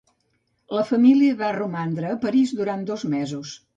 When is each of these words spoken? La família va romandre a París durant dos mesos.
La 0.77 0.85
família 0.91 1.35
va 1.41 1.51
romandre 1.57 2.11
a 2.15 2.17
París 2.25 2.55
durant 2.63 2.87
dos 2.89 3.05
mesos. 3.17 3.55